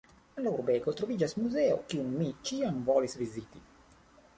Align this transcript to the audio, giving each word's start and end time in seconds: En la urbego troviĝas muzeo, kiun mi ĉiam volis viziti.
En 0.39 0.45
la 0.47 0.53
urbego 0.61 0.93
troviĝas 1.01 1.37
muzeo, 1.43 1.77
kiun 1.95 2.11
mi 2.17 2.33
ĉiam 2.51 2.85
volis 2.93 3.19
viziti. 3.23 3.69